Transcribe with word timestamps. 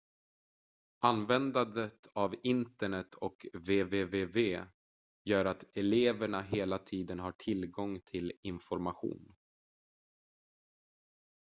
användandet 0.99 2.07
av 2.13 2.35
internet 2.43 3.13
och 3.13 3.45
www 3.53 4.63
gör 5.25 5.45
att 5.45 5.77
eleverna 5.77 6.41
hela 6.41 6.77
tiden 6.77 7.19
har 7.19 7.31
tillgång 7.31 8.01
till 8.05 8.31
information 8.43 9.35